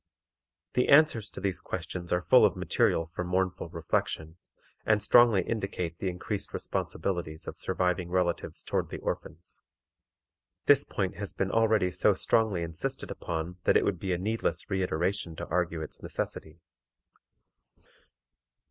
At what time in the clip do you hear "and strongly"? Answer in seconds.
4.83-5.43